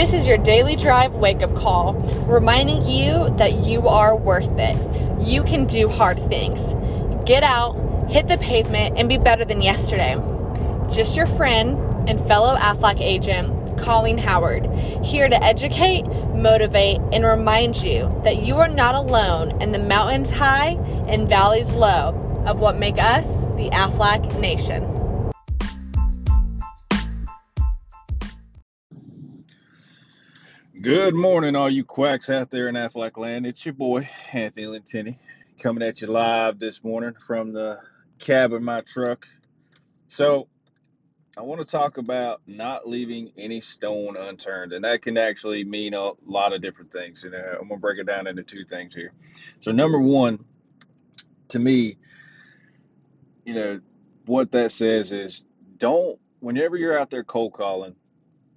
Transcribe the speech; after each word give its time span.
This 0.00 0.14
is 0.14 0.26
your 0.26 0.38
daily 0.38 0.76
drive 0.76 1.12
wake 1.12 1.42
up 1.42 1.54
call, 1.54 1.92
reminding 2.26 2.88
you 2.88 3.28
that 3.36 3.58
you 3.58 3.86
are 3.86 4.16
worth 4.16 4.48
it. 4.52 5.20
You 5.20 5.44
can 5.44 5.66
do 5.66 5.90
hard 5.90 6.18
things. 6.30 6.72
Get 7.26 7.42
out, 7.42 7.74
hit 8.08 8.26
the 8.26 8.38
pavement, 8.38 8.96
and 8.96 9.10
be 9.10 9.18
better 9.18 9.44
than 9.44 9.60
yesterday. 9.60 10.16
Just 10.90 11.16
your 11.16 11.26
friend 11.26 12.08
and 12.08 12.18
fellow 12.26 12.56
Aflac 12.56 12.98
agent, 12.98 13.78
Colleen 13.78 14.16
Howard, 14.16 14.74
here 15.04 15.28
to 15.28 15.44
educate, 15.44 16.06
motivate, 16.34 16.96
and 17.12 17.22
remind 17.22 17.76
you 17.76 18.10
that 18.24 18.42
you 18.42 18.56
are 18.56 18.68
not 18.68 18.94
alone 18.94 19.60
in 19.60 19.72
the 19.72 19.78
mountains 19.78 20.30
high 20.30 20.78
and 21.08 21.28
valleys 21.28 21.72
low 21.72 22.14
of 22.46 22.58
what 22.58 22.78
make 22.78 22.98
us 22.98 23.44
the 23.56 23.68
Aflac 23.68 24.40
Nation. 24.40 24.99
Good 30.80 31.14
morning, 31.14 31.56
all 31.56 31.68
you 31.68 31.84
quacks 31.84 32.30
out 32.30 32.50
there 32.50 32.66
in 32.66 32.74
Aflac 32.74 33.18
land. 33.18 33.44
It's 33.44 33.66
your 33.66 33.74
boy, 33.74 34.08
Anthony 34.32 34.66
Lentini, 34.66 35.18
coming 35.58 35.86
at 35.86 36.00
you 36.00 36.06
live 36.06 36.58
this 36.58 36.82
morning 36.82 37.12
from 37.26 37.52
the 37.52 37.80
cab 38.18 38.54
of 38.54 38.62
my 38.62 38.80
truck. 38.80 39.28
So, 40.08 40.48
I 41.36 41.42
want 41.42 41.60
to 41.60 41.66
talk 41.66 41.98
about 41.98 42.40
not 42.46 42.88
leaving 42.88 43.30
any 43.36 43.60
stone 43.60 44.16
unturned, 44.16 44.72
and 44.72 44.84
that 44.84 45.02
can 45.02 45.18
actually 45.18 45.64
mean 45.64 45.92
a 45.92 46.12
lot 46.24 46.54
of 46.54 46.62
different 46.62 46.92
things. 46.92 47.24
And 47.24 47.34
uh, 47.34 47.58
I'm 47.60 47.68
going 47.68 47.72
to 47.72 47.76
break 47.76 47.98
it 47.98 48.06
down 48.06 48.26
into 48.26 48.42
two 48.42 48.64
things 48.64 48.94
here. 48.94 49.12
So, 49.60 49.72
number 49.72 50.00
one, 50.00 50.46
to 51.48 51.58
me, 51.58 51.98
you 53.44 53.52
know, 53.52 53.80
what 54.24 54.52
that 54.52 54.72
says 54.72 55.12
is 55.12 55.44
don't, 55.76 56.18
whenever 56.38 56.78
you're 56.78 56.98
out 56.98 57.10
there 57.10 57.24
cold 57.24 57.52
calling, 57.52 57.96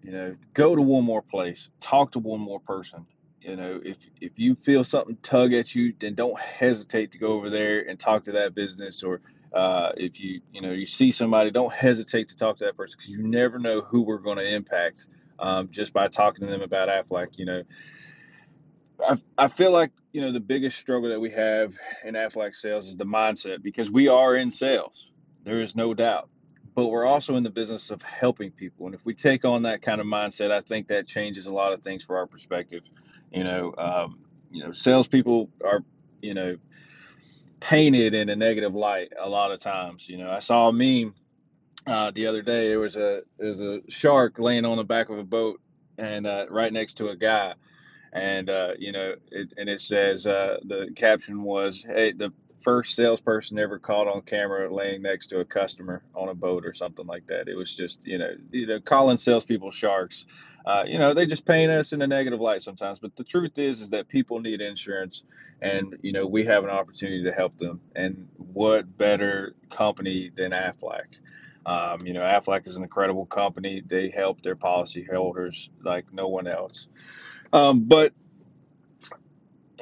you 0.04 0.12
know, 0.12 0.36
go 0.54 0.76
to 0.76 0.82
one 0.82 1.04
more 1.04 1.22
place, 1.22 1.70
talk 1.80 2.12
to 2.12 2.20
one 2.20 2.42
more 2.42 2.60
person. 2.60 3.06
You 3.42 3.56
know, 3.56 3.80
if 3.84 3.98
if 4.22 4.34
you 4.38 4.56
feel 4.56 4.84
something 4.84 5.18
tug 5.22 5.54
at 5.54 5.74
you, 5.76 5.94
then 6.00 6.16
don't 6.16 6.40
hesitate 6.40 7.12
to 7.14 7.18
go 7.18 7.28
over 7.28 7.50
there 7.50 7.88
and 7.88 8.00
talk 8.00 8.24
to 8.24 8.34
that 8.34 8.54
business. 8.54 9.04
Or 9.04 9.22
uh, 9.54 9.92
if 9.98 10.22
you 10.22 10.42
you 10.52 10.62
know 10.62 10.72
you 10.72 10.86
see 10.86 11.12
somebody, 11.12 11.52
don't 11.52 11.74
hesitate 11.74 12.30
to 12.30 12.36
talk 12.36 12.58
to 12.58 12.66
that 12.66 12.78
person 12.78 12.98
because 12.98 13.12
you 13.12 13.24
never 13.24 13.60
know 13.60 13.82
who 13.82 14.02
we're 14.02 14.18
going 14.18 14.38
to 14.38 14.50
impact 14.50 15.08
um, 15.40 15.70
just 15.72 15.94
by 15.94 16.08
talking 16.08 16.46
to 16.46 16.52
them 16.52 16.62
about 16.62 16.90
Aflac. 16.90 17.38
You 17.38 17.46
know, 17.46 17.64
I 19.08 19.18
I 19.38 19.48
feel 19.50 19.72
like 19.72 19.92
you 20.14 20.22
know 20.22 20.32
the 20.32 20.40
biggest 20.40 20.80
struggle 20.80 21.10
that 21.10 21.20
we 21.20 21.32
have 21.32 21.76
in 22.06 22.16
Aflac 22.16 22.56
sales 22.56 22.88
is 22.88 22.98
the 22.98 23.06
mindset 23.06 23.62
because 23.62 23.92
we 23.92 24.08
are 24.08 24.36
in 24.36 24.52
sales. 24.52 25.12
There 25.44 25.60
is 25.60 25.76
no 25.76 25.94
doubt 25.94 26.30
but 26.76 26.88
we're 26.88 27.06
also 27.06 27.36
in 27.36 27.44
the 27.44 27.50
business 27.50 27.92
of 27.92 28.02
helping 28.02 28.52
people. 28.52 28.86
And 28.86 28.96
if 28.96 29.06
we 29.06 29.14
take 29.14 29.46
on 29.46 29.64
that 29.64 29.82
kind 29.82 30.02
of 30.02 30.08
mindset, 30.08 30.52
I 30.52 30.62
think 30.62 30.88
that 30.88 31.08
changes 31.08 31.46
a 31.46 31.54
lot 31.54 31.74
of 31.74 31.82
things 31.84 32.04
for 32.04 32.18
our 32.18 32.26
perspective. 32.26 32.84
You 33.32 33.44
know, 33.44 33.74
um, 33.78 34.20
you 34.52 34.64
know, 34.64 34.72
salespeople 34.72 35.50
are, 35.64 35.84
you 36.22 36.34
know, 36.34 36.58
painted 37.60 38.14
in 38.14 38.30
a 38.30 38.36
negative 38.36 38.76
light 38.76 39.14
a 39.20 39.30
lot 39.30 39.52
of 39.52 39.60
times. 39.60 40.08
You 40.10 40.18
know, 40.18 40.30
I 40.30 40.40
saw 40.40 40.70
a 40.70 40.74
meme 40.74 41.16
uh, 41.88 42.12
the 42.12 42.28
other 42.28 42.42
day. 42.42 42.72
It 42.72 42.78
was 42.78 42.96
a 42.96 43.22
was 43.38 43.62
a 43.62 43.82
shark 43.90 44.40
laying 44.40 44.66
on 44.66 44.78
the 44.78 44.84
back 44.84 45.10
of 45.10 45.18
a 45.18 45.24
boat 45.24 45.62
and 45.98 46.26
uh, 46.26 46.48
right 46.50 46.72
next 46.72 46.96
to 46.96 47.10
a 47.10 47.16
guy. 47.16 47.54
And 48.12 48.50
uh, 48.50 48.74
you 48.78 48.92
know, 48.92 49.16
it, 49.32 49.54
and 49.58 49.70
it 49.70 49.82
says 49.82 50.28
uh, 50.28 50.58
the 50.64 50.92
caption 50.96 51.44
was, 51.44 51.84
"Hey, 51.84 52.12
the 52.12 52.32
first 52.64 52.96
salesperson 52.96 53.60
ever 53.60 53.78
caught 53.78 54.08
on 54.08 54.22
camera 54.22 54.74
laying 54.74 55.02
next 55.02 55.28
to 55.28 55.40
a 55.40 55.46
customer 55.46 56.04
on 56.16 56.30
a 56.30 56.34
boat 56.34 56.66
or 56.66 56.74
something 56.74 57.06
like 57.06 57.28
that. 57.28 57.48
It 57.48 57.56
was 57.56 57.76
just, 57.76 58.08
you 58.08 58.18
know, 58.18 58.32
you 58.52 58.68
know, 58.68 58.80
calling 58.80 59.18
salespeople 59.18 59.72
sharks. 59.72 60.26
Uh, 60.66 60.84
you 60.88 60.98
know, 60.98 61.14
they 61.14 61.26
just 61.26 61.46
paint 61.46 61.72
us 61.72 61.92
in 61.92 62.02
a 62.02 62.08
negative 62.08 62.40
light 62.40 62.62
sometimes. 62.62 63.00
But 63.00 63.16
the 63.16 63.24
truth 63.24 63.58
is, 63.58 63.82
is 63.82 63.90
that 63.90 64.08
people 64.08 64.40
need 64.40 64.62
insurance, 64.62 65.26
and 65.62 65.98
you 66.02 66.14
know, 66.14 66.26
we 66.26 66.46
have 66.46 66.64
an 66.64 66.70
opportunity 66.70 67.24
to 67.24 67.32
help 67.32 67.58
them. 67.58 67.82
And 67.96 68.30
what 68.38 68.98
better 68.98 69.56
company 69.70 70.32
than 70.36 70.52
Aflac? 70.52 71.18
Um, 71.66 72.00
you 72.06 72.14
know, 72.14 72.22
Aflac 72.22 72.68
is 72.68 72.78
an 72.78 72.84
incredible 72.84 73.26
company. 73.26 73.82
They 73.86 74.10
help 74.10 74.42
their 74.42 74.56
policyholders 74.56 75.70
like 75.84 76.06
no 76.14 76.28
one 76.28 76.48
else. 76.48 76.88
Um, 77.52 77.84
but 77.84 78.14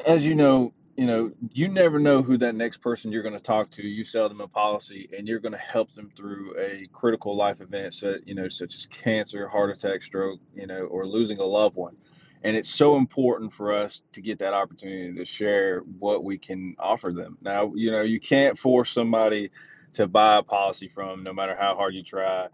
as 0.05 0.25
you 0.25 0.35
know, 0.35 0.73
you 1.01 1.07
know, 1.07 1.31
you 1.51 1.67
never 1.67 1.97
know 1.97 2.21
who 2.21 2.37
that 2.37 2.53
next 2.53 2.77
person 2.77 3.11
you're 3.11 3.23
going 3.23 3.35
to 3.35 3.41
talk 3.41 3.71
to. 3.71 3.81
You 3.81 4.03
sell 4.03 4.29
them 4.29 4.39
a 4.39 4.47
policy, 4.47 5.09
and 5.17 5.27
you're 5.27 5.39
going 5.39 5.51
to 5.51 5.57
help 5.57 5.91
them 5.93 6.11
through 6.15 6.53
a 6.59 6.87
critical 6.93 7.35
life 7.35 7.59
event, 7.59 7.95
so, 7.95 8.17
you 8.23 8.35
know, 8.35 8.47
such 8.49 8.75
as 8.75 8.85
cancer, 8.85 9.47
heart 9.47 9.71
attack, 9.71 10.03
stroke, 10.03 10.39
you 10.53 10.67
know, 10.67 10.81
or 10.81 11.07
losing 11.07 11.39
a 11.39 11.43
loved 11.43 11.75
one. 11.75 11.97
And 12.43 12.55
it's 12.55 12.69
so 12.69 12.97
important 12.97 13.51
for 13.51 13.73
us 13.73 14.03
to 14.11 14.21
get 14.21 14.37
that 14.39 14.53
opportunity 14.53 15.15
to 15.15 15.25
share 15.25 15.79
what 15.79 16.23
we 16.23 16.37
can 16.37 16.75
offer 16.77 17.11
them. 17.11 17.39
Now, 17.41 17.73
you 17.73 17.89
know, 17.89 18.03
you 18.03 18.19
can't 18.19 18.55
force 18.55 18.91
somebody 18.91 19.49
to 19.93 20.05
buy 20.05 20.37
a 20.37 20.43
policy 20.43 20.87
from, 20.87 21.23
no 21.23 21.33
matter 21.33 21.55
how 21.59 21.73
hard 21.73 21.95
you 21.95 22.03
try. 22.03 22.45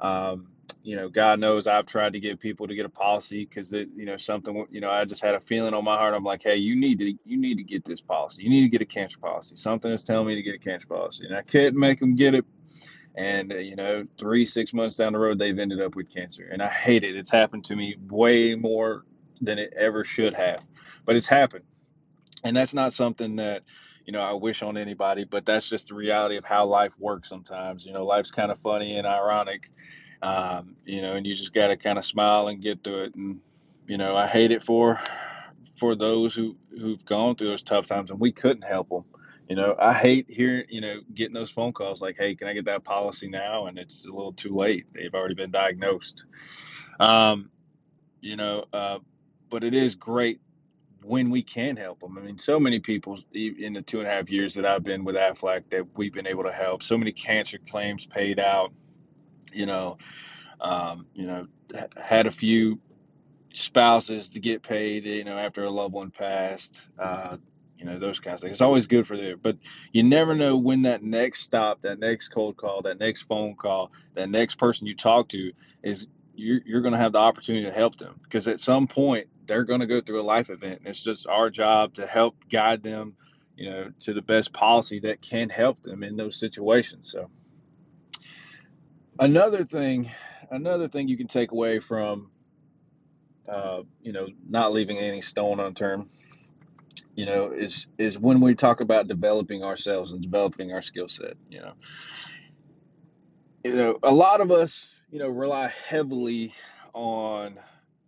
Um, 0.00 0.48
you 0.82 0.96
know, 0.96 1.08
God 1.08 1.40
knows 1.40 1.66
I've 1.66 1.86
tried 1.86 2.12
to 2.12 2.20
get 2.20 2.40
people 2.40 2.68
to 2.68 2.74
get 2.74 2.84
a 2.84 2.90
policy 2.90 3.44
because 3.44 3.72
it, 3.72 3.88
you 3.96 4.04
know, 4.04 4.16
something, 4.16 4.66
you 4.70 4.80
know, 4.82 4.90
I 4.90 5.06
just 5.06 5.22
had 5.22 5.34
a 5.34 5.40
feeling 5.40 5.72
on 5.72 5.82
my 5.82 5.96
heart. 5.96 6.12
I'm 6.14 6.24
like, 6.24 6.42
hey, 6.42 6.56
you 6.56 6.76
need 6.76 6.98
to, 6.98 7.14
you 7.24 7.38
need 7.38 7.56
to 7.56 7.64
get 7.64 7.84
this 7.84 8.02
policy. 8.02 8.42
You 8.42 8.50
need 8.50 8.62
to 8.62 8.68
get 8.68 8.82
a 8.82 8.86
cancer 8.86 9.18
policy. 9.18 9.56
Something 9.56 9.90
is 9.92 10.04
telling 10.04 10.26
me 10.26 10.34
to 10.34 10.42
get 10.42 10.54
a 10.54 10.58
cancer 10.58 10.86
policy, 10.86 11.24
and 11.26 11.34
I 11.34 11.40
couldn't 11.42 11.78
make 11.78 12.00
them 12.00 12.16
get 12.16 12.34
it. 12.34 12.44
And 13.14 13.52
uh, 13.52 13.56
you 13.56 13.76
know, 13.76 14.06
three, 14.18 14.44
six 14.44 14.74
months 14.74 14.96
down 14.96 15.14
the 15.14 15.18
road, 15.18 15.38
they've 15.38 15.58
ended 15.58 15.80
up 15.80 15.96
with 15.96 16.12
cancer, 16.12 16.48
and 16.50 16.60
I 16.60 16.68
hate 16.68 17.04
it. 17.04 17.16
It's 17.16 17.30
happened 17.30 17.64
to 17.66 17.76
me 17.76 17.96
way 18.08 18.54
more 18.54 19.04
than 19.40 19.58
it 19.58 19.72
ever 19.74 20.04
should 20.04 20.34
have, 20.34 20.64
but 21.06 21.16
it's 21.16 21.28
happened, 21.28 21.64
and 22.42 22.56
that's 22.56 22.74
not 22.74 22.92
something 22.92 23.36
that 23.36 23.62
you 24.04 24.12
know, 24.12 24.20
I 24.20 24.32
wish 24.34 24.62
on 24.62 24.76
anybody, 24.76 25.24
but 25.24 25.46
that's 25.46 25.68
just 25.68 25.88
the 25.88 25.94
reality 25.94 26.36
of 26.36 26.44
how 26.44 26.66
life 26.66 26.94
works 26.98 27.28
sometimes. 27.28 27.86
You 27.86 27.92
know, 27.92 28.04
life's 28.04 28.30
kind 28.30 28.50
of 28.50 28.58
funny 28.58 28.96
and 28.96 29.06
ironic, 29.06 29.70
um, 30.22 30.76
you 30.84 31.02
know, 31.02 31.14
and 31.14 31.26
you 31.26 31.34
just 31.34 31.54
got 31.54 31.68
to 31.68 31.76
kind 31.76 31.98
of 31.98 32.04
smile 32.04 32.48
and 32.48 32.60
get 32.60 32.84
through 32.84 33.04
it. 33.04 33.14
And 33.14 33.40
you 33.86 33.98
know, 33.98 34.14
I 34.14 34.26
hate 34.26 34.50
it 34.50 34.62
for 34.62 35.00
for 35.76 35.94
those 35.94 36.34
who 36.34 36.56
who've 36.70 37.04
gone 37.04 37.36
through 37.36 37.48
those 37.48 37.62
tough 37.62 37.86
times, 37.86 38.10
and 38.10 38.20
we 38.20 38.32
couldn't 38.32 38.62
help 38.62 38.88
them. 38.90 39.04
You 39.48 39.56
know, 39.56 39.76
I 39.78 39.92
hate 39.92 40.26
hearing 40.28 40.64
you 40.68 40.80
know 40.80 41.00
getting 41.12 41.34
those 41.34 41.50
phone 41.50 41.72
calls 41.72 42.02
like, 42.02 42.16
"Hey, 42.16 42.34
can 42.34 42.48
I 42.48 42.52
get 42.52 42.66
that 42.66 42.84
policy 42.84 43.28
now?" 43.28 43.66
And 43.66 43.78
it's 43.78 44.06
a 44.06 44.12
little 44.12 44.32
too 44.32 44.54
late; 44.54 44.86
they've 44.94 45.14
already 45.14 45.34
been 45.34 45.50
diagnosed. 45.50 46.24
Um, 47.00 47.50
you 48.20 48.36
know, 48.36 48.64
uh, 48.72 48.98
but 49.50 49.64
it 49.64 49.74
is 49.74 49.94
great 49.94 50.40
when 51.04 51.30
we 51.30 51.42
can 51.42 51.76
help 51.76 52.00
them. 52.00 52.16
I 52.18 52.22
mean, 52.22 52.38
so 52.38 52.58
many 52.58 52.80
people 52.80 53.18
in 53.32 53.72
the 53.72 53.82
two 53.82 54.00
and 54.00 54.08
a 54.08 54.10
half 54.10 54.30
years 54.30 54.54
that 54.54 54.64
I've 54.64 54.82
been 54.82 55.04
with 55.04 55.16
Aflac 55.16 55.70
that 55.70 55.96
we've 55.96 56.12
been 56.12 56.26
able 56.26 56.44
to 56.44 56.52
help. 56.52 56.82
So 56.82 56.96
many 56.96 57.12
cancer 57.12 57.58
claims 57.58 58.06
paid 58.06 58.38
out 58.38 58.72
you 59.54 59.66
know, 59.66 59.98
um, 60.60 61.06
you 61.14 61.26
know, 61.26 61.46
had 61.96 62.26
a 62.26 62.30
few 62.30 62.80
spouses 63.54 64.30
to 64.30 64.40
get 64.40 64.62
paid, 64.62 65.04
you 65.04 65.24
know, 65.24 65.38
after 65.38 65.64
a 65.64 65.70
loved 65.70 65.94
one 65.94 66.10
passed, 66.10 66.86
uh, 66.98 67.36
you 67.78 67.84
know, 67.84 67.98
those 67.98 68.20
kinds 68.20 68.40
of 68.40 68.46
things. 68.46 68.56
It's 68.56 68.60
always 68.60 68.86
good 68.86 69.06
for 69.06 69.16
them, 69.16 69.38
but 69.40 69.56
you 69.92 70.02
never 70.02 70.34
know 70.34 70.56
when 70.56 70.82
that 70.82 71.02
next 71.02 71.42
stop, 71.42 71.82
that 71.82 71.98
next 71.98 72.28
cold 72.28 72.56
call, 72.56 72.82
that 72.82 72.98
next 72.98 73.22
phone 73.22 73.54
call, 73.54 73.92
that 74.14 74.28
next 74.28 74.56
person 74.56 74.86
you 74.86 74.94
talk 74.94 75.28
to 75.30 75.52
is 75.82 76.06
you're, 76.34 76.60
you're 76.64 76.80
going 76.80 76.92
to 76.92 76.98
have 76.98 77.12
the 77.12 77.18
opportunity 77.18 77.66
to 77.66 77.72
help 77.72 77.96
them 77.96 78.18
because 78.22 78.48
at 78.48 78.60
some 78.60 78.86
point 78.86 79.28
they're 79.46 79.64
going 79.64 79.80
to 79.80 79.86
go 79.86 80.00
through 80.00 80.20
a 80.20 80.22
life 80.22 80.50
event 80.50 80.80
and 80.80 80.88
it's 80.88 81.02
just 81.02 81.26
our 81.26 81.50
job 81.50 81.94
to 81.94 82.06
help 82.06 82.36
guide 82.48 82.82
them, 82.82 83.14
you 83.56 83.70
know, 83.70 83.90
to 84.00 84.12
the 84.12 84.22
best 84.22 84.52
policy 84.52 85.00
that 85.00 85.20
can 85.22 85.48
help 85.48 85.82
them 85.82 86.02
in 86.02 86.16
those 86.16 86.38
situations. 86.38 87.10
So, 87.10 87.30
another 89.18 89.64
thing 89.64 90.10
another 90.50 90.88
thing 90.88 91.08
you 91.08 91.16
can 91.16 91.26
take 91.26 91.52
away 91.52 91.78
from 91.78 92.30
uh, 93.48 93.82
you 94.02 94.12
know 94.12 94.28
not 94.48 94.72
leaving 94.72 94.98
any 94.98 95.20
stone 95.20 95.60
unturned 95.60 96.08
you 97.14 97.26
know 97.26 97.52
is 97.52 97.86
is 97.98 98.18
when 98.18 98.40
we 98.40 98.54
talk 98.54 98.80
about 98.80 99.06
developing 99.06 99.62
ourselves 99.62 100.12
and 100.12 100.22
developing 100.22 100.72
our 100.72 100.82
skill 100.82 101.08
set 101.08 101.34
you 101.48 101.60
know 101.60 101.72
you 103.62 103.76
know 103.76 103.98
a 104.02 104.12
lot 104.12 104.40
of 104.40 104.50
us 104.50 104.92
you 105.10 105.18
know 105.18 105.28
rely 105.28 105.68
heavily 105.88 106.52
on 106.92 107.58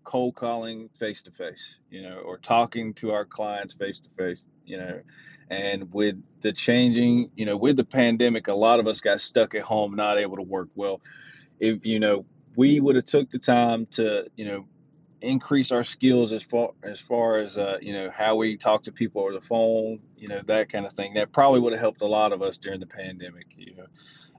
cold 0.07 0.35
calling 0.35 0.89
face 0.99 1.23
to 1.25 1.31
face 1.31 1.81
you 1.91 2.01
know 2.01 2.17
or 2.19 2.39
talking 2.39 2.95
to 2.95 3.11
our 3.11 3.25
clients 3.25 3.75
face 3.75 4.01
to 4.01 4.11
face 4.17 4.49
you 4.65 4.79
know 4.79 5.01
and 5.51 5.93
with 5.93 6.21
the 6.41 6.53
changing, 6.53 7.31
you 7.37 7.47
know, 7.47 7.57
with 7.57 7.77
the 7.77 7.85
pandemic, 7.85 8.49
a 8.49 8.55
lot 8.55 8.81
of 8.81 8.87
us 8.87 9.01
got 9.01 9.21
stuck 9.21 9.55
at 9.55 9.63
home, 9.63 9.95
not 9.95 10.19
able 10.19 10.37
to 10.37 10.43
work. 10.43 10.69
Well, 10.75 11.01
if 11.61 11.87
you 11.87 12.01
know, 12.01 12.27
we 12.57 12.81
would 12.81 12.97
have 12.97 13.07
took 13.07 13.31
the 13.31 13.39
time 13.39 13.87
to, 13.93 14.27
you 14.37 14.47
know, 14.47 14.67
increase 15.21 15.73
our 15.73 15.85
skills 15.85 16.33
as 16.33 16.43
far 16.43 16.71
as 16.83 17.01
far 17.01 17.39
as 17.39 17.57
uh, 17.57 17.79
you 17.81 17.93
know 17.93 18.11
how 18.11 18.37
we 18.37 18.57
talk 18.57 18.83
to 18.85 18.93
people 18.93 19.23
over 19.23 19.33
the 19.33 19.41
phone, 19.41 20.01
you 20.17 20.29
know 20.29 20.41
that 20.47 20.69
kind 20.69 20.85
of 20.85 20.93
thing. 20.93 21.15
That 21.15 21.33
probably 21.33 21.61
would 21.61 21.73
have 21.73 21.81
helped 21.81 22.03
a 22.03 22.07
lot 22.07 22.33
of 22.33 22.43
us 22.43 22.59
during 22.59 22.81
the 22.81 22.87
pandemic. 22.87 23.47
You 23.57 23.77
know, 23.77 23.87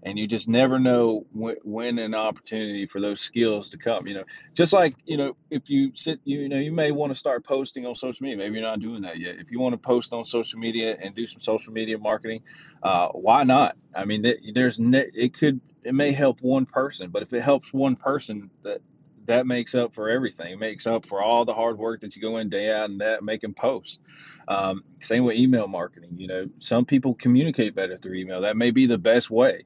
and 0.03 0.17
you 0.17 0.27
just 0.27 0.47
never 0.47 0.79
know 0.79 1.25
when, 1.31 1.55
when 1.63 1.99
an 1.99 2.15
opportunity 2.15 2.85
for 2.85 3.01
those 3.01 3.19
skills 3.19 3.71
to 3.71 3.77
come. 3.77 4.07
You 4.07 4.15
know, 4.15 4.23
just 4.53 4.73
like 4.73 4.95
you 5.05 5.17
know, 5.17 5.35
if 5.49 5.69
you 5.69 5.91
sit, 5.95 6.19
you 6.23 6.47
know, 6.49 6.57
you 6.57 6.71
may 6.71 6.91
want 6.91 7.11
to 7.11 7.19
start 7.19 7.45
posting 7.45 7.85
on 7.85 7.95
social 7.95 8.23
media. 8.23 8.37
Maybe 8.37 8.59
you're 8.59 8.67
not 8.67 8.79
doing 8.79 9.01
that 9.03 9.19
yet. 9.19 9.35
If 9.39 9.51
you 9.51 9.59
want 9.59 9.73
to 9.73 9.77
post 9.77 10.13
on 10.13 10.23
social 10.25 10.59
media 10.59 10.97
and 10.99 11.13
do 11.13 11.27
some 11.27 11.39
social 11.39 11.73
media 11.73 11.97
marketing, 11.97 12.43
uh, 12.83 13.09
why 13.09 13.43
not? 13.43 13.75
I 13.95 14.05
mean, 14.05 14.25
there's 14.53 14.79
it 14.79 15.33
could 15.33 15.61
it 15.83 15.93
may 15.93 16.11
help 16.11 16.41
one 16.41 16.65
person, 16.65 17.09
but 17.09 17.21
if 17.21 17.33
it 17.33 17.41
helps 17.41 17.73
one 17.73 17.95
person, 17.95 18.49
that 18.63 18.81
that 19.27 19.45
makes 19.47 19.75
up 19.75 19.93
for 19.93 20.09
everything. 20.09 20.53
It 20.53 20.59
makes 20.59 20.87
up 20.87 21.05
for 21.05 21.21
all 21.21 21.45
the 21.45 21.53
hard 21.53 21.77
work 21.77 22.01
that 22.01 22.15
you 22.15 22.21
go 22.21 22.37
in 22.37 22.49
day 22.49 22.71
out 22.71 22.89
and 22.89 23.01
that 23.01 23.23
making 23.23 23.53
posts. 23.53 23.99
Um, 24.47 24.83
same 24.99 25.23
with 25.23 25.37
email 25.37 25.67
marketing. 25.67 26.15
You 26.17 26.27
know, 26.27 26.49
some 26.57 26.85
people 26.85 27.13
communicate 27.13 27.75
better 27.75 27.95
through 27.97 28.15
email. 28.15 28.41
That 28.41 28.57
may 28.57 28.71
be 28.71 28.85
the 28.85 28.97
best 28.97 29.29
way. 29.29 29.65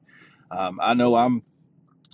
Um, 0.49 0.79
I 0.81 0.93
know 0.93 1.15
I'm 1.15 1.43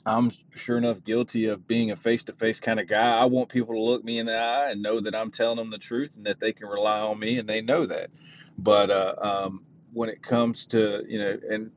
I'm 0.05 0.31
sure 0.55 0.77
enough 0.77 1.03
guilty 1.03 1.47
of 1.47 1.67
being 1.67 1.91
a 1.91 1.97
face 1.97 2.25
to 2.25 2.33
face 2.33 2.61
kind 2.61 2.79
of 2.79 2.87
guy. 2.87 3.17
I 3.17 3.25
want 3.25 3.49
people 3.49 3.75
to 3.75 3.81
look 3.81 4.03
me 4.03 4.19
in 4.19 4.27
the 4.27 4.37
eye 4.37 4.71
and 4.71 4.81
know 4.81 5.01
that 5.01 5.15
I'm 5.15 5.31
telling 5.31 5.57
them 5.57 5.69
the 5.69 5.77
truth 5.77 6.15
and 6.15 6.25
that 6.27 6.39
they 6.39 6.53
can 6.53 6.67
rely 6.67 7.01
on 7.01 7.19
me 7.19 7.39
and 7.39 7.49
they 7.49 7.61
know 7.61 7.85
that. 7.85 8.09
But 8.57 8.89
uh, 8.89 9.15
um, 9.21 9.65
when 9.91 10.07
it 10.07 10.21
comes 10.21 10.67
to, 10.67 11.03
you 11.07 11.19
know, 11.19 11.37
and 11.49 11.71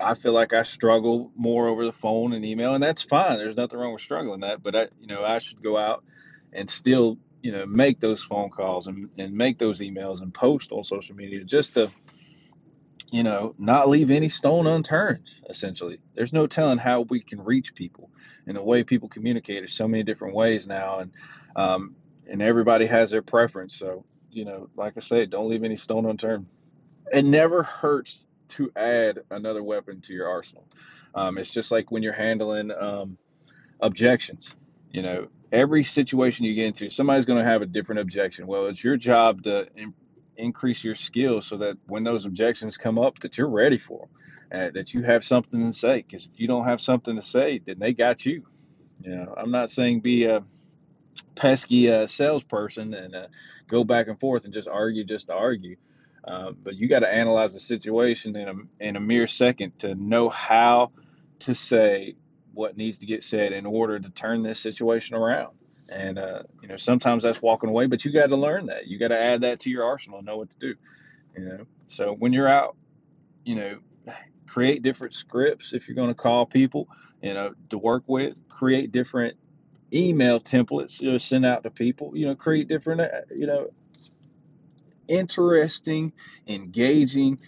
I 0.00 0.14
feel 0.14 0.32
like 0.32 0.52
I 0.52 0.62
struggle 0.62 1.30
more 1.36 1.68
over 1.68 1.84
the 1.84 1.92
phone 1.92 2.32
and 2.32 2.44
email, 2.44 2.74
and 2.74 2.82
that's 2.82 3.02
fine. 3.02 3.38
There's 3.38 3.56
nothing 3.56 3.78
wrong 3.78 3.92
with 3.92 4.02
struggling 4.02 4.40
that, 4.40 4.62
but 4.62 4.74
I, 4.74 4.88
you 5.00 5.06
know, 5.06 5.24
I 5.24 5.38
should 5.38 5.62
go 5.62 5.76
out 5.76 6.04
and 6.52 6.68
still, 6.68 7.18
you 7.42 7.52
know, 7.52 7.66
make 7.66 8.00
those 8.00 8.22
phone 8.22 8.50
calls 8.50 8.88
and, 8.88 9.10
and 9.18 9.34
make 9.34 9.58
those 9.58 9.80
emails 9.80 10.22
and 10.22 10.34
post 10.34 10.72
on 10.72 10.84
social 10.84 11.16
media 11.16 11.44
just 11.44 11.74
to 11.74 11.90
you 13.12 13.22
know, 13.22 13.54
not 13.58 13.90
leave 13.90 14.10
any 14.10 14.30
stone 14.30 14.66
unturned, 14.66 15.28
essentially. 15.48 16.00
There's 16.14 16.32
no 16.32 16.46
telling 16.46 16.78
how 16.78 17.02
we 17.02 17.20
can 17.20 17.42
reach 17.42 17.74
people. 17.74 18.10
And 18.46 18.56
the 18.56 18.62
way 18.62 18.84
people 18.84 19.10
communicate, 19.10 19.62
is 19.62 19.74
so 19.74 19.86
many 19.86 20.02
different 20.02 20.34
ways 20.34 20.66
now. 20.66 21.00
And, 21.00 21.12
um, 21.54 21.94
and 22.26 22.40
everybody 22.40 22.86
has 22.86 23.10
their 23.10 23.20
preference. 23.20 23.76
So, 23.78 24.06
you 24.30 24.46
know, 24.46 24.70
like 24.76 24.94
I 24.96 25.00
said, 25.00 25.28
don't 25.28 25.50
leave 25.50 25.62
any 25.62 25.76
stone 25.76 26.06
unturned. 26.06 26.46
It 27.12 27.26
never 27.26 27.62
hurts 27.62 28.24
to 28.52 28.72
add 28.76 29.20
another 29.30 29.62
weapon 29.62 30.00
to 30.02 30.14
your 30.14 30.28
arsenal. 30.28 30.66
Um, 31.14 31.38
it's 31.38 31.50
just 31.50 31.70
like 31.70 31.90
when 31.90 32.02
you're 32.02 32.12
handling 32.12 32.70
um, 32.70 33.18
objections. 33.80 34.54
You 34.90 35.02
know, 35.02 35.28
every 35.50 35.82
situation 35.84 36.44
you 36.44 36.54
get 36.54 36.66
into, 36.66 36.88
somebody's 36.88 37.24
going 37.24 37.38
to 37.38 37.44
have 37.44 37.62
a 37.62 37.66
different 37.66 38.00
objection. 38.00 38.46
Well, 38.46 38.66
it's 38.66 38.82
your 38.82 38.96
job 38.96 39.42
to 39.44 39.68
increase 40.36 40.82
your 40.82 40.94
skills 40.94 41.46
so 41.46 41.58
that 41.58 41.76
when 41.86 42.04
those 42.04 42.24
objections 42.24 42.76
come 42.76 42.98
up 42.98 43.18
that 43.20 43.38
you're 43.38 43.48
ready 43.48 43.78
for 43.78 44.00
them, 44.00 44.08
uh, 44.52 44.70
that 44.70 44.92
you 44.92 45.02
have 45.02 45.24
something 45.24 45.64
to 45.64 45.72
say 45.72 45.96
because 45.96 46.26
if 46.26 46.38
you 46.38 46.46
don't 46.46 46.64
have 46.64 46.80
something 46.80 47.16
to 47.16 47.22
say 47.22 47.58
then 47.58 47.78
they 47.78 47.94
got 47.94 48.26
you 48.26 48.44
you 49.02 49.14
know 49.14 49.34
i'm 49.38 49.50
not 49.50 49.70
saying 49.70 50.00
be 50.00 50.24
a 50.24 50.44
pesky 51.34 51.90
uh, 51.90 52.06
salesperson 52.06 52.92
and 52.92 53.14
uh, 53.14 53.26
go 53.66 53.82
back 53.82 54.08
and 54.08 54.20
forth 54.20 54.44
and 54.44 54.52
just 54.52 54.68
argue 54.68 55.04
just 55.04 55.28
to 55.28 55.34
argue 55.34 55.76
uh, 56.24 56.52
but 56.62 56.74
you 56.76 56.88
got 56.88 57.00
to 57.00 57.12
analyze 57.12 57.54
the 57.54 57.60
situation 57.60 58.36
in 58.36 58.48
a, 58.48 58.54
in 58.80 58.96
a 58.96 59.00
mere 59.00 59.26
second 59.26 59.78
to 59.80 59.94
know 59.94 60.28
how 60.28 60.92
to 61.40 61.54
say 61.54 62.16
what 62.54 62.76
needs 62.76 62.98
to 62.98 63.06
get 63.06 63.22
said 63.22 63.52
in 63.52 63.66
order 63.66 63.98
to 63.98 64.10
turn 64.10 64.42
this 64.42 64.60
situation 64.60 65.16
around 65.16 65.52
and 65.92 66.18
uh, 66.18 66.42
you 66.60 66.68
know, 66.68 66.76
sometimes 66.76 67.22
that's 67.22 67.42
walking 67.42 67.68
away, 67.68 67.86
but 67.86 68.04
you 68.04 68.12
got 68.12 68.28
to 68.28 68.36
learn 68.36 68.66
that. 68.66 68.86
You 68.86 68.98
got 68.98 69.08
to 69.08 69.20
add 69.20 69.42
that 69.42 69.60
to 69.60 69.70
your 69.70 69.84
arsenal 69.84 70.18
and 70.18 70.26
know 70.26 70.36
what 70.36 70.50
to 70.50 70.58
do. 70.58 70.74
You 71.36 71.44
know, 71.44 71.66
so 71.86 72.12
when 72.12 72.32
you're 72.32 72.48
out, 72.48 72.76
you 73.44 73.56
know, 73.56 73.78
create 74.46 74.82
different 74.82 75.14
scripts 75.14 75.72
if 75.72 75.88
you're 75.88 75.94
going 75.94 76.08
to 76.08 76.14
call 76.14 76.46
people, 76.46 76.88
you 77.22 77.34
know, 77.34 77.54
to 77.70 77.78
work 77.78 78.04
with. 78.06 78.48
Create 78.48 78.92
different 78.92 79.36
email 79.92 80.40
templates 80.40 80.98
to 80.98 81.18
send 81.18 81.46
out 81.46 81.62
to 81.64 81.70
people. 81.70 82.12
You 82.16 82.26
know, 82.26 82.34
create 82.34 82.68
different, 82.68 83.00
uh, 83.00 83.08
you 83.34 83.46
know, 83.46 83.68
interesting, 85.08 86.12
engaging 86.46 87.38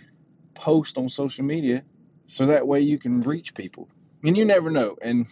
post 0.55 0.99
on 0.99 1.09
social 1.09 1.45
media, 1.45 1.85
so 2.27 2.47
that 2.47 2.67
way 2.67 2.81
you 2.81 2.99
can 2.99 3.21
reach 3.21 3.55
people. 3.55 3.89
And 4.23 4.37
you 4.37 4.45
never 4.45 4.71
know, 4.71 4.97
and 5.03 5.27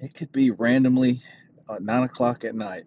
it 0.00 0.14
could 0.14 0.32
be 0.32 0.50
randomly 0.50 1.22
uh, 1.68 1.78
nine 1.80 2.02
o'clock 2.02 2.44
at 2.44 2.54
night, 2.54 2.84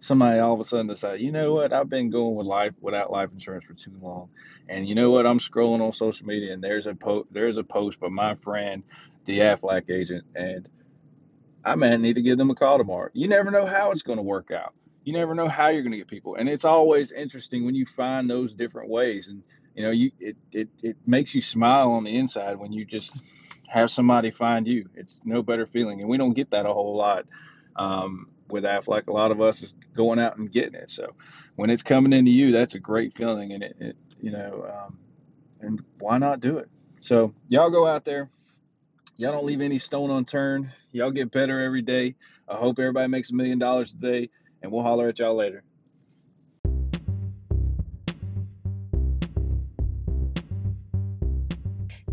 somebody 0.00 0.40
all 0.40 0.54
of 0.54 0.60
a 0.60 0.64
sudden 0.64 0.86
decide, 0.86 1.20
you 1.20 1.32
know 1.32 1.52
what, 1.52 1.72
I've 1.72 1.88
been 1.88 2.10
going 2.10 2.34
with 2.34 2.46
life 2.46 2.74
without 2.80 3.10
life 3.10 3.30
insurance 3.32 3.64
for 3.64 3.74
too 3.74 3.96
long, 4.00 4.30
and 4.68 4.88
you 4.88 4.94
know 4.94 5.10
what, 5.10 5.26
I'm 5.26 5.38
scrolling 5.38 5.80
on 5.80 5.92
social 5.92 6.26
media 6.26 6.52
and 6.52 6.62
there's 6.62 6.86
a 6.86 6.94
po- 6.94 7.26
there's 7.30 7.56
a 7.56 7.64
post 7.64 8.00
by 8.00 8.08
my 8.08 8.34
friend, 8.34 8.82
the 9.24 9.40
Aflac 9.40 9.90
agent, 9.90 10.24
and 10.34 10.68
I 11.64 11.74
may 11.74 11.96
need 11.96 12.14
to 12.14 12.22
give 12.22 12.38
them 12.38 12.50
a 12.50 12.54
call 12.54 12.78
tomorrow. 12.78 13.10
You 13.12 13.28
never 13.28 13.50
know 13.50 13.66
how 13.66 13.92
it's 13.92 14.02
going 14.02 14.16
to 14.16 14.22
work 14.22 14.50
out. 14.50 14.74
You 15.10 15.16
never 15.16 15.34
know 15.34 15.48
how 15.48 15.70
you're 15.70 15.82
going 15.82 15.90
to 15.90 15.98
get 15.98 16.06
people, 16.06 16.36
and 16.36 16.48
it's 16.48 16.64
always 16.64 17.10
interesting 17.10 17.64
when 17.64 17.74
you 17.74 17.84
find 17.84 18.30
those 18.30 18.54
different 18.54 18.90
ways, 18.90 19.26
and 19.26 19.42
you 19.74 19.82
know, 19.82 19.90
you 19.90 20.12
it 20.20 20.36
it 20.52 20.68
it 20.84 20.96
makes 21.04 21.34
you 21.34 21.40
smile 21.40 21.90
on 21.90 22.04
the 22.04 22.14
inside 22.16 22.60
when 22.60 22.72
you 22.72 22.84
just 22.84 23.20
have 23.66 23.90
somebody 23.90 24.30
find 24.30 24.68
you. 24.68 24.88
It's 24.94 25.20
no 25.24 25.42
better 25.42 25.66
feeling, 25.66 26.00
and 26.00 26.08
we 26.08 26.16
don't 26.16 26.34
get 26.34 26.52
that 26.52 26.64
a 26.64 26.72
whole 26.72 26.96
lot 26.96 27.26
um, 27.74 28.28
with 28.48 28.62
Aflac. 28.62 29.08
A 29.08 29.12
lot 29.12 29.32
of 29.32 29.40
us 29.40 29.64
is 29.64 29.74
going 29.96 30.20
out 30.20 30.36
and 30.36 30.48
getting 30.48 30.74
it. 30.74 30.90
So 30.90 31.16
when 31.56 31.70
it's 31.70 31.82
coming 31.82 32.12
into 32.12 32.30
you, 32.30 32.52
that's 32.52 32.76
a 32.76 32.78
great 32.78 33.12
feeling, 33.12 33.50
and 33.52 33.64
it, 33.64 33.76
it 33.80 33.96
you 34.20 34.30
know, 34.30 34.64
um, 34.72 34.98
and 35.60 35.82
why 35.98 36.18
not 36.18 36.38
do 36.38 36.58
it? 36.58 36.68
So 37.00 37.34
y'all 37.48 37.70
go 37.70 37.84
out 37.84 38.04
there. 38.04 38.30
Y'all 39.16 39.32
don't 39.32 39.44
leave 39.44 39.60
any 39.60 39.78
stone 39.78 40.12
unturned. 40.12 40.70
Y'all 40.92 41.10
get 41.10 41.32
better 41.32 41.60
every 41.60 41.82
day. 41.82 42.14
I 42.48 42.54
hope 42.54 42.78
everybody 42.78 43.08
makes 43.08 43.32
a 43.32 43.34
million 43.34 43.58
dollars 43.58 43.92
a 43.92 43.96
day, 43.96 44.30
and 44.62 44.72
we'll 44.72 44.82
holler 44.82 45.08
at 45.08 45.18
y'all 45.18 45.36
later. 45.36 45.64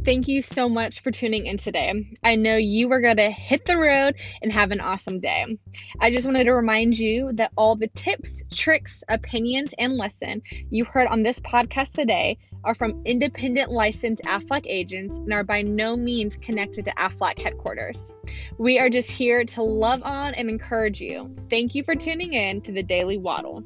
Thank 0.07 0.29
you 0.29 0.41
so 0.41 0.69
much 0.69 1.01
for 1.01 1.11
tuning 1.11 1.47
in 1.47 1.57
today. 1.57 2.15
I 2.23 2.37
know 2.37 2.55
you 2.55 2.89
are 2.93 3.01
going 3.01 3.17
to 3.17 3.29
hit 3.29 3.65
the 3.65 3.75
road 3.75 4.15
and 4.41 4.53
have 4.53 4.71
an 4.71 4.79
awesome 4.79 5.19
day. 5.19 5.57
I 5.99 6.11
just 6.11 6.25
wanted 6.25 6.45
to 6.45 6.53
remind 6.53 6.97
you 6.97 7.31
that 7.33 7.51
all 7.57 7.75
the 7.75 7.89
tips, 7.89 8.41
tricks, 8.49 9.03
opinions, 9.09 9.73
and 9.77 9.97
lesson 9.97 10.43
you 10.69 10.85
heard 10.85 11.09
on 11.09 11.23
this 11.23 11.41
podcast 11.41 11.91
today 11.91 12.37
are 12.63 12.73
from 12.73 13.01
independent 13.03 13.69
licensed 13.69 14.23
AFLAC 14.23 14.65
agents 14.67 15.17
and 15.17 15.33
are 15.33 15.43
by 15.43 15.61
no 15.61 15.97
means 15.97 16.37
connected 16.37 16.85
to 16.85 16.91
AFLAC 16.91 17.39
headquarters. 17.39 18.13
We 18.57 18.79
are 18.79 18.89
just 18.89 19.11
here 19.11 19.43
to 19.43 19.61
love 19.61 20.03
on 20.03 20.35
and 20.35 20.49
encourage 20.49 21.01
you. 21.01 21.35
Thank 21.49 21.75
you 21.75 21.83
for 21.83 21.95
tuning 21.95 22.31
in 22.31 22.61
to 22.61 22.71
the 22.71 22.81
Daily 22.81 23.17
Waddle. 23.17 23.61